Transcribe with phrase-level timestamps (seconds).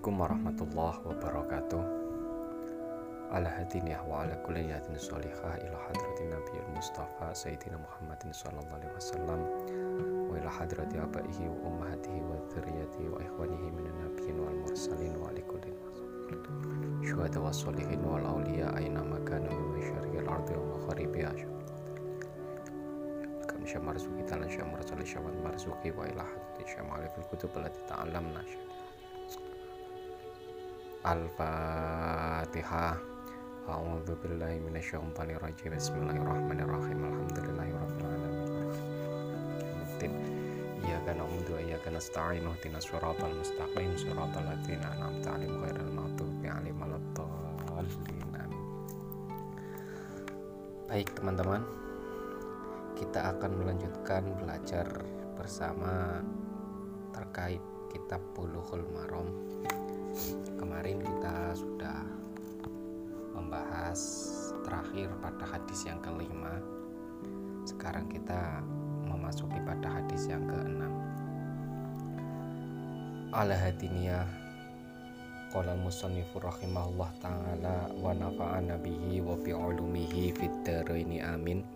[0.00, 1.82] Assalamualaikum warahmatullahi wabarakatuh.
[3.36, 9.40] Ala hadiniyah wa ala kuliyatin sholihah ila hadratin nabiyil mustafa Sayyidina Muhammadin sallallahu alaihi wasallam
[10.24, 15.28] Wa ila hadrati abaihi wa ummahatihi wa dzurriyyatihi wa ikhwanihi minan nabiyyin wal mursalin wa
[17.04, 18.24] Syuhada wa sholihin wal
[18.72, 19.20] aina min
[20.24, 20.80] ardi wa
[23.68, 25.12] syamar suki talan syamar salih
[25.44, 27.52] marzuki wa ila hadrati syamar kutub
[27.84, 28.40] ta'allamna
[31.00, 32.92] Al-Fatihah.
[33.64, 40.12] A'udzu billahi minasyaitonir rajim Bismillahirrahmanirrahim Alhamdulillahirabbil alamin.
[40.84, 42.44] Iyyaka na'budu wa iyyaka nasta'in.
[42.44, 43.96] Ihdinas siratal mustaqim.
[43.96, 48.52] Siratal ladzina an'amta 'alaihim ghairil maghdubi 'alaihim waladdallin.
[50.84, 51.64] Baik teman-teman.
[53.00, 54.84] Kita akan melanjutkan belajar
[55.32, 56.20] bersama
[57.16, 59.48] terkait kitab Bulughul Maram
[60.60, 62.04] kemarin kita sudah
[63.32, 64.00] membahas
[64.60, 66.60] terakhir pada hadis yang kelima.
[67.64, 68.60] Sekarang kita
[69.08, 70.92] memasuki pada hadis yang keenam.
[73.32, 74.28] Ala hadiniyah
[75.50, 81.66] Qala musannifu rahimahullah ta'ala wa nafa'ana bihi wa bi'ulumihi fid dharaini amin.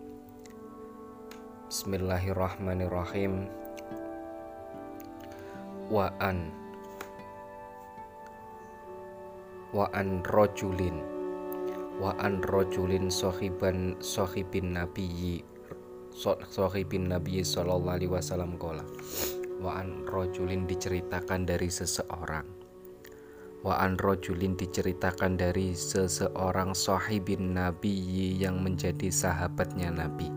[1.67, 3.51] Bismillahirrahmanirrahim.
[5.91, 6.55] Wa an
[9.73, 11.01] wa an rojulin.
[11.97, 15.41] Wa an rojulin sohiban sohibin nabiyyi
[16.51, 18.83] sohibin nabiyyi sallallahu alaihi wasallam kola
[19.59, 22.45] wa an rojulin diceritakan dari seseorang.
[23.65, 30.27] Wa an rojulin diceritakan dari seseorang sohibin nabiyyi yang menjadi sahabatnya nabi.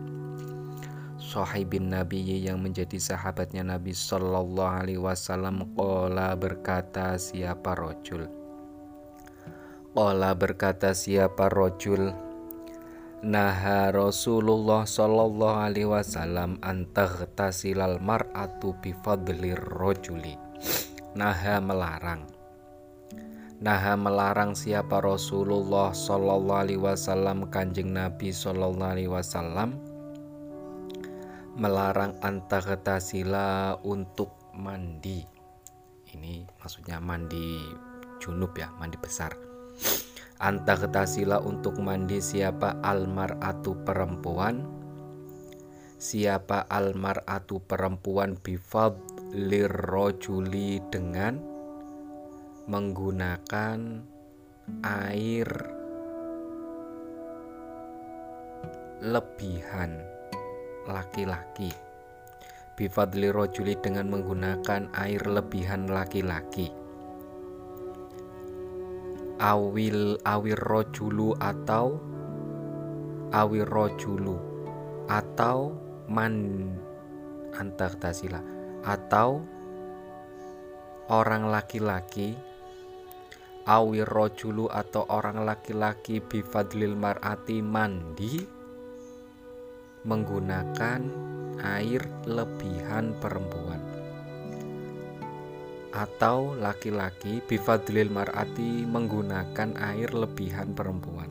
[1.18, 8.37] Sohibin Nabi yang menjadi sahabatnya Nabi Sallallahu Alaihi Wasallam Kola berkata siapa rojul
[9.88, 12.12] Qala berkata siapa rojul?
[13.24, 16.60] Naha Rasulullah Sallallahu Alaihi Wasallam
[17.32, 20.36] tasilal mar'atu bifadlir rojuli.
[21.16, 22.28] Naha melarang.
[23.64, 29.72] Naha melarang siapa Rasulullah Sallallahu Alaihi Wasallam kanjeng Nabi Sallallahu Alaihi Wasallam?
[31.56, 32.12] Melarang
[32.84, 35.24] tasila untuk mandi.
[36.12, 37.56] Ini maksudnya mandi
[38.20, 39.47] junub ya mandi besar
[40.38, 44.62] Antagetasila untuk mandi siapa almar atu perempuan?
[45.98, 48.94] Siapa almar atu perempuan bifad
[49.34, 51.42] lirrojuli dengan
[52.70, 53.78] menggunakan
[54.86, 55.50] air
[59.02, 59.90] lebihan
[60.86, 61.74] laki-laki?
[62.78, 66.77] Bifadli rojuli dengan menggunakan air lebihan laki-laki
[69.38, 71.98] awil awir rojulu atau
[73.30, 74.34] awir rojulu
[75.06, 75.72] atau
[76.10, 76.66] man
[77.54, 78.42] antartasila
[78.82, 79.40] atau
[81.08, 82.34] orang laki-laki
[83.68, 88.42] awir rojulu atau orang laki-laki bifadlil mar'ati mandi
[90.02, 91.00] menggunakan
[91.62, 93.87] air lebihan perempuan
[95.98, 101.26] atau laki-laki bifadlil mar'ati menggunakan air lebihan perempuan.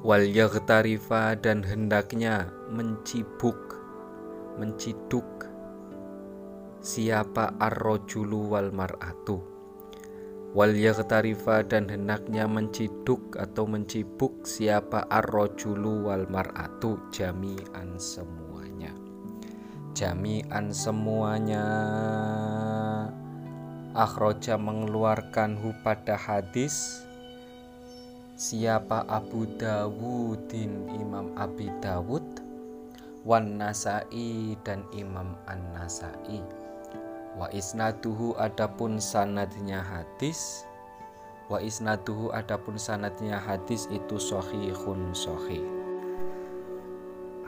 [0.00, 3.76] Wal yaghtarifa dan hendaknya mencibuk
[4.56, 5.26] menciduk
[6.80, 9.42] siapa ar-rajulu wal mar'atu.
[10.56, 16.96] Wal yaghtarifa dan hendaknya menciduk atau mencibuk siapa ar-rajulu wal mar'atu.
[17.12, 18.94] Jami'an semuanya.
[19.98, 21.66] Jami'an semuanya
[23.98, 27.02] akhroja mengeluarkan hu pada hadis
[28.38, 32.22] siapa Abu Dawudin Imam Abi Dawud
[33.26, 36.46] wan Nasai dan Imam An Nasai
[37.34, 40.62] wa isnaduhu adapun sanadnya hadis
[41.50, 45.66] wa isnaduhu adapun sanadnya hadis itu sahihun sahih.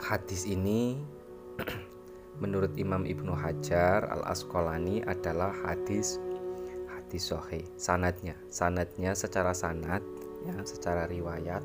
[0.01, 0.97] Hadis ini
[2.41, 6.17] menurut Imam Ibnu Hajar Al Asqalani adalah hadis
[7.11, 8.39] hadis sahih sanatnya.
[8.47, 9.99] Sanatnya secara sanat
[10.47, 11.59] ya secara riwayat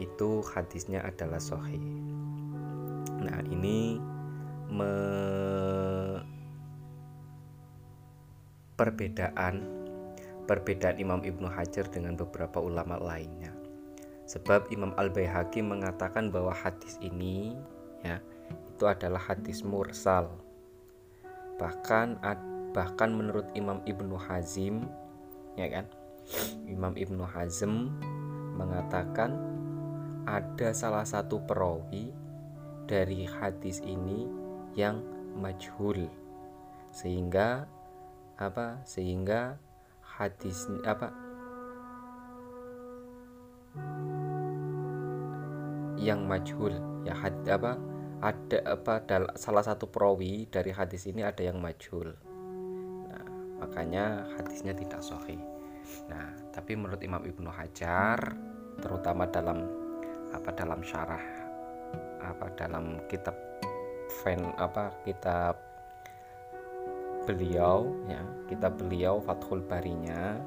[0.00, 1.84] itu hadisnya adalah sahih
[3.20, 4.00] nah ini
[4.72, 4.94] me
[8.80, 9.68] perbedaan
[10.48, 13.52] perbedaan Imam Ibnu Hajar dengan beberapa ulama lainnya.
[14.24, 17.52] Sebab Imam Al Baihaqi mengatakan bahwa hadis ini
[18.00, 18.16] ya
[18.48, 20.32] itu adalah hadis mursal.
[21.60, 22.22] Bahkan
[22.76, 24.86] bahkan menurut Imam Ibnu Hazim
[25.58, 25.86] ya kan?
[26.68, 27.88] Imam Ibnu Hazm
[28.54, 29.32] mengatakan
[30.28, 32.12] ada salah satu perawi
[32.84, 34.28] dari hadis ini
[34.76, 35.00] yang
[35.32, 36.12] majhul.
[36.92, 37.64] Sehingga
[38.36, 38.84] apa?
[38.84, 39.56] Sehingga
[40.04, 41.08] hadis apa?
[45.98, 46.74] Yang majhul
[47.08, 47.80] ya had, apa?
[48.20, 48.94] Ada apa?
[49.38, 52.27] Salah satu perawi dari hadis ini ada yang majhul
[53.58, 55.40] makanya hadisnya tidak sahih.
[56.10, 58.18] Nah tapi menurut Imam Ibnu Hajar
[58.78, 59.66] terutama dalam
[60.34, 61.22] apa dalam syarah
[62.20, 63.34] apa dalam kitab
[64.20, 65.56] fan apa kitab
[67.28, 70.40] beliau ya kita beliau Fathul Barinya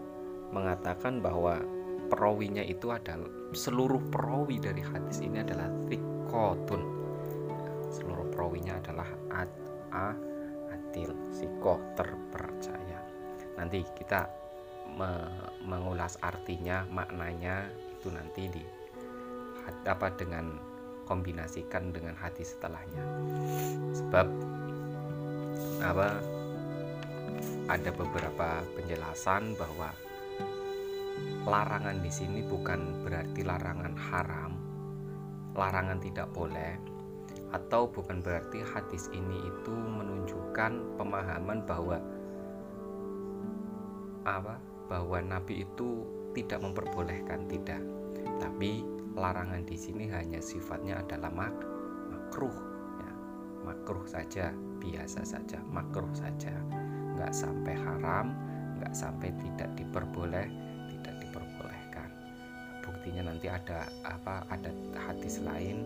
[0.49, 1.61] mengatakan bahwa
[2.09, 6.81] perawinya itu adalah seluruh perawi dari hadis ini adalah tikotun
[7.93, 9.51] seluruh perawinya adalah ad
[9.93, 10.09] a
[10.73, 12.80] adil sikoh terpercaya
[13.61, 14.25] nanti kita
[14.97, 15.29] me
[15.61, 18.63] mengulas artinya maknanya itu nanti di
[19.85, 20.57] apa dengan
[21.05, 23.05] kombinasikan dengan hadis setelahnya.
[23.93, 24.27] Sebab
[25.85, 26.17] apa
[27.69, 29.93] ada beberapa penjelasan bahwa
[31.45, 34.51] larangan di sini bukan berarti larangan haram,
[35.53, 36.77] larangan tidak boleh,
[37.51, 41.97] atau bukan berarti hadis ini itu menunjukkan pemahaman bahwa
[44.27, 44.57] apa?
[44.91, 46.03] Bahwa Nabi itu
[46.35, 47.81] tidak memperbolehkan tidak,
[48.39, 48.83] tapi
[49.15, 51.55] larangan di sini hanya sifatnya adalah mak
[52.11, 52.57] makruh,
[52.99, 53.11] ya,
[53.67, 56.55] makruh saja, biasa saja, makruh saja.
[57.15, 58.31] Nggak sampai haram
[58.81, 60.47] nggak sampai tidak diperboleh
[60.89, 62.09] tidak diperbolehkan.
[62.81, 65.85] Buktinya nanti ada apa ada hadis lain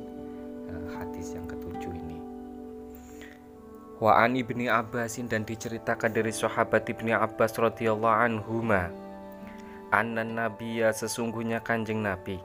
[0.71, 2.34] eh, hadis yang ketujuh ini
[3.95, 8.91] Wa an ibni Abbasin dan diceritakan dari sahabat ibni Abbas radhiyallahu anhuma
[9.95, 12.35] Anan nabiya sesungguhnya kanjeng nabi.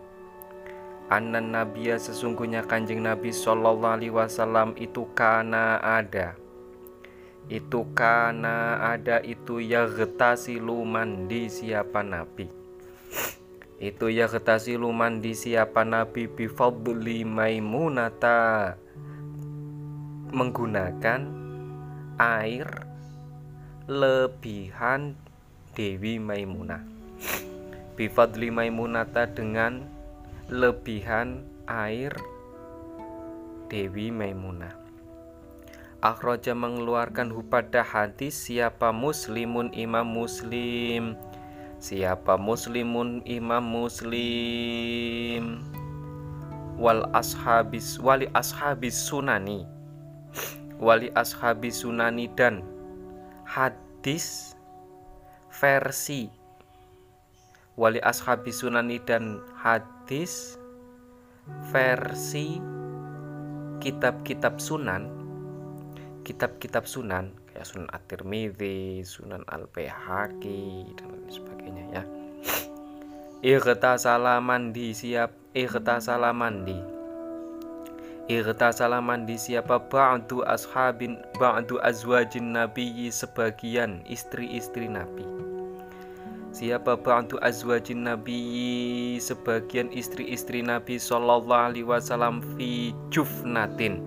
[1.11, 6.39] Anan nabiya sesungguhnya kanjeng nabi Sallallahu alaihi wasallam itu kana ada.
[7.51, 12.47] Itu karena ada itu ya getasilu mandi siapa nabi.
[13.83, 18.79] Itu ya getasilu mandi siapa nabi bifadli maimunata
[20.31, 21.27] menggunakan
[22.19, 22.67] air
[23.91, 25.19] lebihan
[25.75, 26.87] Dewi Maimunah
[27.99, 29.85] bifadli maimunata dengan
[30.49, 32.15] lebihan air
[33.69, 34.73] Dewi Maimunah
[36.01, 41.13] Akhroja mengeluarkan pada hadis siapa muslimun imam muslim?
[41.77, 45.61] Siapa muslimun imam muslim?
[46.81, 49.69] Wal ashabis wali ashabis sunani
[50.81, 52.65] Wali ashabis sunani dan
[53.45, 54.57] hadis
[55.53, 56.33] versi
[57.77, 60.57] Wali ashabis sunani dan hadis
[61.69, 62.61] versi
[63.81, 65.09] kitab-kitab sunan
[66.25, 72.03] kitab-kitab sunan kayak Sunan At-Tirmidzi, Sunan Al-Baihaqi dan lain sebagainya ya.
[73.41, 77.00] Ightasala mandi siap ightasala mandi.
[78.31, 79.83] Ightasala mandi siapa?
[79.91, 85.27] Ba'du ashabin ba'du azwajin nabiyyi sebagian istri-istri nabi.
[86.55, 86.95] Siapa?
[86.95, 93.99] Ba'du azwajin nabiyyi sebagian istri-istri nabi sallallahu alaihi wasallam fi jufnatin.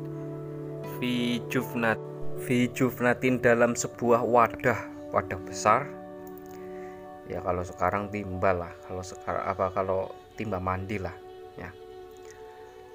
[1.04, 2.00] Fi jufnat
[2.48, 4.80] fi jufnatin dalam sebuah wadah
[5.12, 5.84] wadah besar.
[7.28, 8.72] Ya kalau sekarang timbal lah.
[8.88, 11.23] Kalau sekarang apa kalau timba mandi lah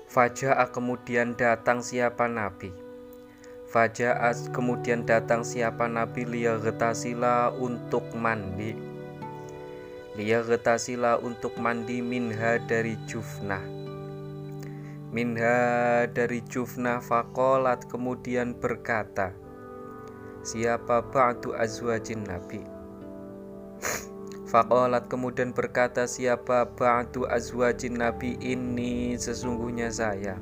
[0.08, 2.72] Fajaa kemudian datang siapa nabi?
[3.68, 6.24] Fajaa kemudian datang siapa nabi?
[6.24, 8.72] Liyagetasila untuk mandi.
[10.16, 13.78] Liyagetasila untuk mandi minha dari jufnah.
[15.08, 19.32] Minha dari Jufna fakolat kemudian berkata
[20.44, 22.77] Siapa ba'du azwajin Nabi
[24.48, 28.32] Fakolat kemudian berkata siapa ba'du azwajin Nabi?
[28.40, 30.40] Ini sesungguhnya saya.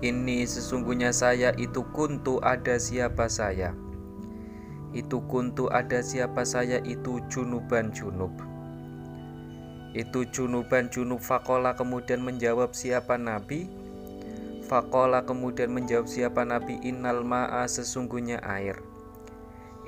[0.00, 3.76] Ini sesungguhnya saya itu kuntu ada siapa saya.
[4.96, 8.32] Itu kuntu ada siapa saya itu junuban junub.
[9.92, 11.20] Itu junuban junub.
[11.20, 13.68] Fakola kemudian menjawab siapa nabi?
[14.72, 16.80] Fakola kemudian menjawab siapa nabi?
[16.80, 18.80] Innal ma'a sesungguhnya air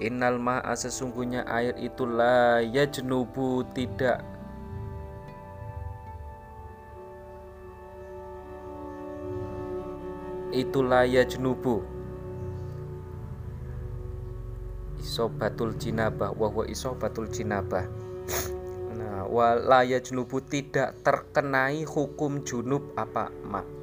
[0.03, 4.27] Innal ma'a sesungguhnya air itulah ya jenubu tidak
[10.55, 11.83] Itulah ya jenubu
[15.03, 17.91] isobatul jinabah wa isobatul jinabah.
[18.95, 23.74] Nah walaya junubu tidak terkenai hukum junub apa ma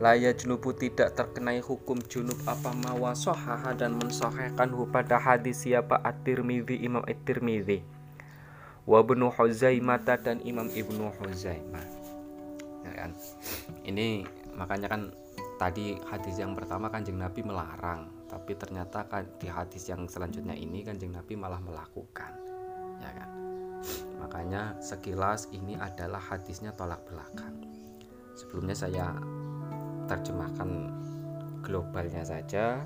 [0.00, 6.80] laya junubu tidak terkenai hukum junub apa ma wasohaha dan mensohhekan pada hadis siapa at-tirmidhi
[6.80, 7.84] imam at-tirmidhi
[8.88, 11.84] wa ibnu Huzaimah dan imam ibnu Huzaimah.
[12.88, 13.12] Ya kan?
[13.84, 14.24] Ini
[14.56, 15.12] makanya kan
[15.60, 20.80] tadi hadis yang pertama kanjeng Nabi melarang tapi ternyata kan di hadis yang selanjutnya ini
[20.80, 22.32] kanjeng Nabi malah melakukan.
[23.04, 23.28] Ya kan?
[24.16, 27.52] Makanya sekilas ini adalah hadisnya tolak belakang.
[28.32, 29.12] Sebelumnya saya
[30.10, 30.90] terjemahkan
[31.62, 32.82] globalnya saja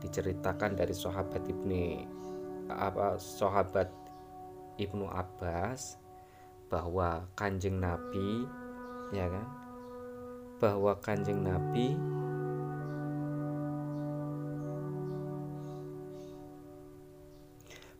[0.00, 2.08] diceritakan dari sahabat ibni
[2.72, 3.92] apa sahabat
[4.80, 6.00] ibnu Abbas
[6.72, 8.48] bahwa kanjeng Nabi
[9.12, 9.46] ya kan
[10.56, 11.92] bahwa Kanjeng Nabi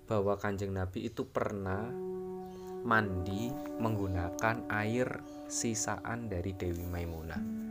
[0.09, 1.85] bahwa Kanjeng Nabi itu pernah
[2.87, 3.51] mandi
[3.83, 5.21] menggunakan air
[5.51, 7.66] sisaan dari Dewi Maimunah.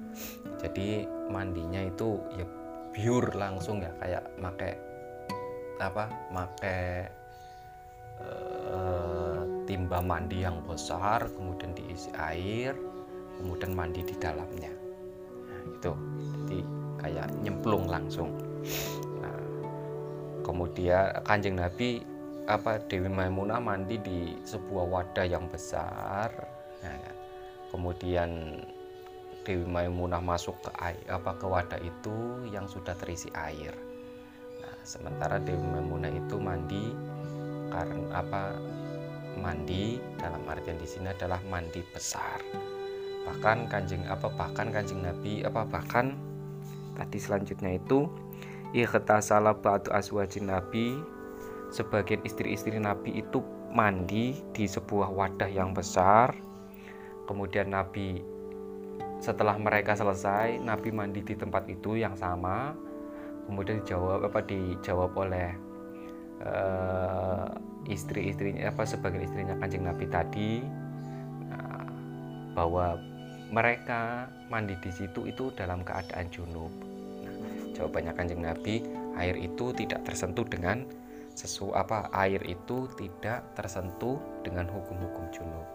[0.62, 2.46] Jadi mandinya itu ya
[2.96, 4.80] pure langsung ya kayak make
[5.82, 6.08] apa?
[6.32, 6.80] Make
[8.24, 12.78] uh, timba mandi yang besar kemudian diisi air
[13.42, 14.72] kemudian mandi di dalamnya.
[15.44, 15.92] Nah, itu.
[16.24, 16.60] Jadi
[17.04, 18.32] kayak nyemplung langsung.
[19.20, 19.42] Nah,
[20.42, 22.02] kemudian kanjeng nabi
[22.46, 26.30] apa Dewi Maimunah mandi di sebuah wadah yang besar.
[26.86, 27.12] Nah,
[27.74, 28.62] kemudian
[29.46, 33.72] Dewi Maimunah masuk ke air apa ke wadah itu yang sudah terisi air.
[34.60, 36.92] Nah, sementara Dewi Maimunah itu mandi
[37.70, 38.58] karena apa
[39.38, 42.42] mandi dalam artian di sini adalah mandi besar.
[43.30, 46.18] Bahkan kanjeng apa bahkan kanjeng nabi apa bahkan
[46.98, 48.10] tadi selanjutnya itu
[49.22, 50.98] salah batu aswajin nabi
[51.72, 53.40] sebagian istri-istri nabi itu
[53.76, 56.34] mandi di sebuah wadah yang besar.
[57.26, 58.35] Kemudian nabi
[59.26, 62.78] setelah mereka selesai nabi mandi di tempat itu yang sama
[63.50, 65.50] kemudian dijawab apa dijawab oleh
[66.46, 67.50] uh,
[67.90, 70.62] istri-istrinya apa sebagian istrinya kanjeng nabi tadi
[71.50, 71.90] uh,
[72.54, 73.02] bahwa
[73.54, 76.74] mereka mandi di situ itu dalam keadaan junub.
[77.22, 77.34] Nah,
[77.78, 78.82] jawabannya kanjeng Nabi,
[79.16, 80.86] air itu tidak tersentuh dengan
[81.36, 85.68] sesu apa air itu tidak tersentuh dengan hukum-hukum junub.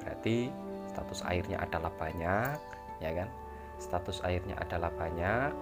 [0.00, 0.52] Berarti
[0.92, 2.56] status airnya adalah banyak,
[3.00, 3.28] ya kan?
[3.76, 5.52] Status airnya adalah banyak.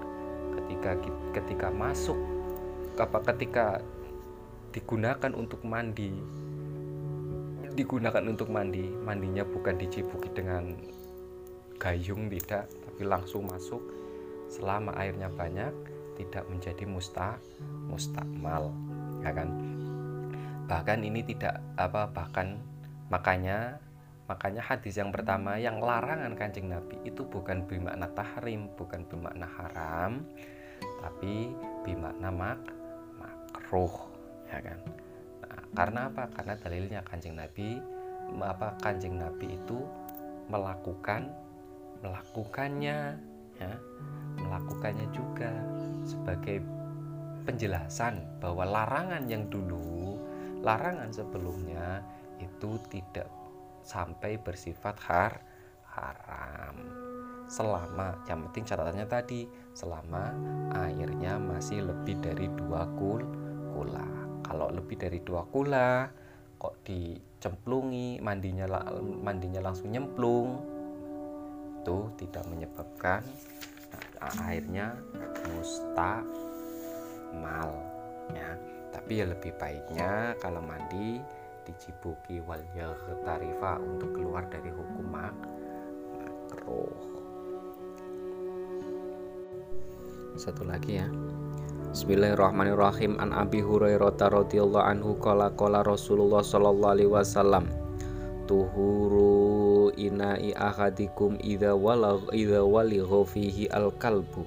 [0.54, 0.94] Ketika
[1.34, 2.16] ketika masuk
[2.94, 3.82] apa ketika
[4.70, 6.14] digunakan untuk mandi
[7.74, 10.78] digunakan untuk mandi mandinya bukan dicipuki dengan
[11.82, 13.82] gayung tidak tapi langsung masuk.
[14.44, 15.72] Selama airnya banyak
[16.14, 17.40] tidak menjadi musta
[17.90, 18.70] mustakmal
[19.26, 19.50] ya kan?
[20.70, 22.62] Bahkan ini tidak apa bahkan
[23.10, 23.82] makanya
[24.24, 30.24] makanya hadis yang pertama yang larangan kancing nabi itu bukan bermakna tahrim bukan bermakna haram
[31.04, 31.52] tapi
[31.84, 32.60] bermakna mak
[33.20, 33.94] makruh
[34.48, 34.78] ya kan?
[35.44, 36.24] Nah, karena apa?
[36.32, 37.80] Karena dalilnya kancing nabi
[38.40, 39.84] apa kancing nabi itu
[40.48, 41.28] melakukan
[42.00, 43.16] melakukannya
[43.60, 43.72] ya
[44.40, 45.52] melakukannya juga
[46.04, 46.60] sebagai
[47.44, 50.18] penjelasan bahwa larangan yang dulu
[50.64, 52.00] larangan sebelumnya
[52.40, 53.28] itu tidak
[53.84, 55.32] sampai bersifat har
[55.94, 56.76] haram.
[57.46, 60.32] Selama yang penting catatannya tadi selama
[60.74, 63.20] airnya masih lebih dari dua kul
[63.76, 64.08] kula.
[64.44, 66.08] Kalau lebih dari dua kula
[66.56, 68.64] kok dicemplungi mandinya
[69.20, 70.72] mandinya langsung nyemplung
[71.84, 73.20] itu tidak menyebabkan
[74.48, 74.96] airnya
[75.52, 76.32] mustamal
[78.32, 78.56] ya.
[78.88, 81.20] Tapi ya lebih baiknya kalau mandi
[81.64, 82.60] dicibuki wal
[83.24, 86.92] tarifa untuk keluar dari hukum makruh.
[90.34, 91.08] Satu lagi ya.
[91.94, 93.22] Bismillahirrahmanirrahim.
[93.22, 97.70] An Abi Hurairah radhiyallahu anhu qala qala Rasulullah sallallahu alaihi wasallam
[98.50, 104.42] tuhuru inai ahadikum idza walag idza waligha fihi al kalbu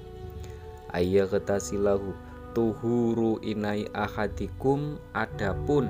[0.92, 2.12] ayyaghtasilahu
[2.52, 5.00] tuhuru inai ahadikum.
[5.16, 5.88] Adapun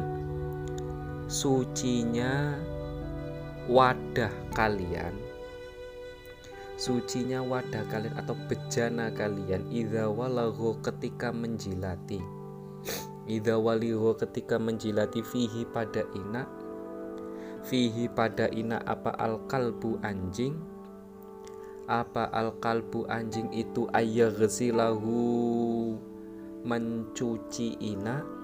[1.29, 2.57] sucinya
[3.69, 5.13] wadah kalian.
[6.81, 9.69] Sucinya wadah kalian atau bejana kalian.
[9.69, 10.09] Idza
[10.81, 12.25] ketika menjilati.
[13.29, 13.61] Idza
[14.17, 16.49] ketika menjilati fihi pada inak
[17.69, 20.57] fihi pada ina apa al kalbu anjing?
[21.85, 23.85] Apa al kalbu anjing itu
[24.33, 25.21] ghasilahu
[26.65, 28.38] mencuci ina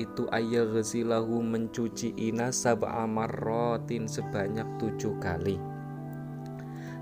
[0.00, 5.60] itu ayaghsilahu mencuci ina sab'a marratin sebanyak tujuh kali.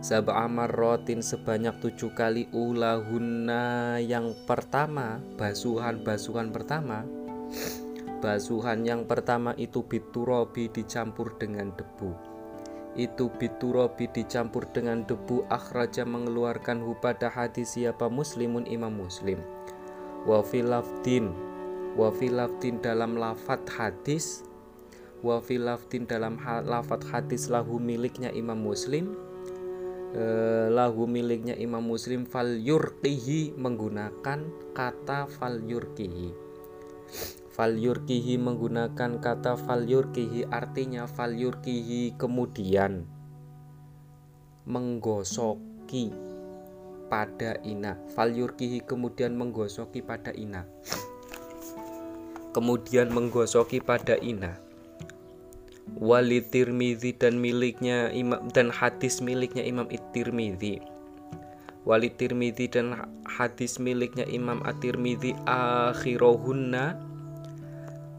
[0.03, 3.99] Sab'a marratin sebanyak tujuh kali ulahunna.
[4.03, 7.07] Yang pertama basuhan-basuhan pertama.
[8.19, 12.11] Basuhan yang pertama itu biturobi dicampur dengan debu.
[12.99, 19.39] Itu biturobi dicampur dengan debu akhraja mengeluarkan hu pada hadis siapa muslimun imam muslim.
[20.27, 21.48] Wa filafdin
[21.99, 24.47] wa filafdin dalam lafat hadis.
[25.19, 29.19] Wa filafdin dalam lafat hadis lahu miliknya imam muslim.
[30.09, 34.41] Eh, lagu miliknya Imam Muslim fal yurkihi menggunakan
[34.73, 36.33] kata fal yurkihi
[37.53, 43.05] fal yurkihi menggunakan kata fal yurkihi artinya fal yurkihi kemudian
[44.65, 46.09] menggosoki
[47.13, 50.65] pada ina fal yurkihi kemudian menggosoki pada ina
[52.53, 54.57] kemudian menggosoki pada ina.
[55.99, 60.99] Wali Tirmizi dan miliknya Imam dan hadis miliknya Imam At-Tirmizi
[61.89, 62.93] wali Tirmizi dan
[63.25, 67.01] hadis miliknya Imam At-Tirmizi akhirohunna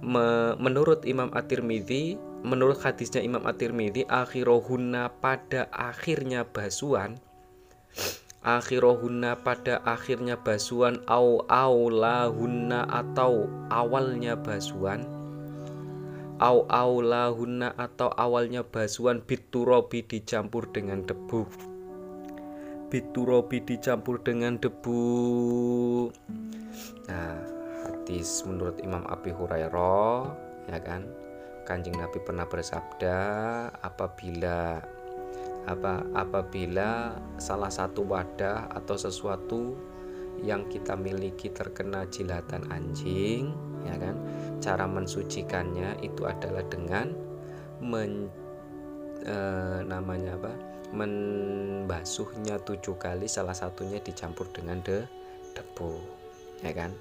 [0.01, 7.21] me, menurut Imam At-Tirmizi menurut hadisnya Imam At-Tirmizi akhirohunna pada akhirnya basuhan
[8.43, 15.03] akhirohunna pada akhirnya basuhan au aulahunna atau awalnya basuhan.
[16.39, 21.43] Au aulahunna atau awalnya basuhan biturobi dicampur dengan debu.
[22.88, 25.03] Biturobi dicampur dengan debu.
[27.12, 27.38] Nah
[27.84, 30.19] hadis menurut Imam Abi Hurairah
[30.72, 31.03] ya kan?
[31.67, 33.19] Kanjeng Nabi pernah bersabda
[33.86, 34.81] apabila
[35.69, 39.77] apa apabila salah satu wadah atau sesuatu
[40.41, 43.53] yang kita miliki terkena jilatan anjing
[43.85, 44.17] ya kan?
[44.57, 47.13] Cara mensucikannya itu adalah dengan
[47.79, 48.27] men,
[49.23, 49.38] e,
[49.86, 50.53] namanya apa?
[50.89, 55.05] Membasuhnya tujuh kali salah satunya dicampur dengan de,
[55.53, 55.93] debu
[56.65, 56.91] ya kan?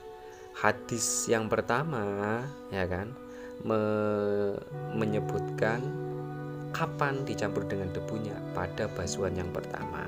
[0.52, 3.16] Hadis yang pertama ya kan?
[3.64, 3.80] Me,
[4.94, 6.07] menyebutkan
[6.78, 10.06] kapan dicampur dengan debunya pada basuhan yang pertama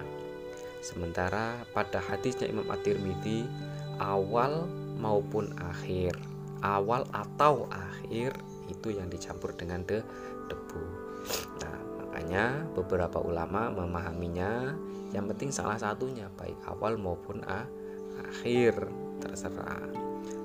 [0.81, 3.45] sementara pada hadisnya Imam At-Tirmidzi
[3.99, 6.15] awal maupun akhir
[6.61, 8.37] awal atau akhir
[8.69, 10.05] itu yang dicampur dengan de
[10.49, 10.83] debu.
[11.63, 14.75] Nah, makanya beberapa ulama memahaminya
[15.11, 17.67] yang penting salah satunya baik awal maupun a,
[18.23, 18.77] akhir
[19.19, 19.85] terserah.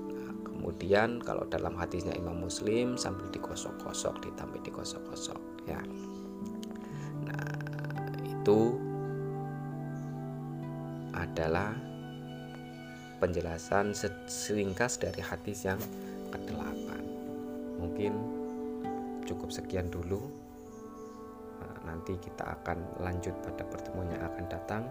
[0.09, 5.79] Nah, kemudian kalau dalam hadisnya Imam Muslim sambil digosok-gosok ditambah digosok-gosok ya.
[8.45, 8.77] Itu
[11.17, 11.73] adalah
[13.17, 13.97] penjelasan
[14.29, 15.81] seringkas dari hadis yang
[16.29, 16.93] ke-8
[17.81, 18.13] mungkin
[19.25, 20.21] cukup sekian dulu.
[21.57, 24.85] Nah, nanti kita akan lanjut pada pertemuan yang akan datang.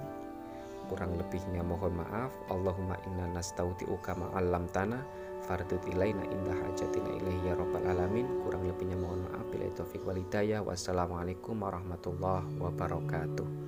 [0.90, 2.34] Kurang lebihnya mohon maaf.
[2.50, 5.06] Allahumma inna nastauti'uka ma'allam tanah
[5.44, 8.26] fardut ilaina indah hajatina ilaihi ya rabbal alamin.
[8.44, 9.44] Kurang lebihnya mohon maaf.
[9.48, 13.63] Bila taufiq walidayah wassalamualaikum warahmatullahi wabarakatuh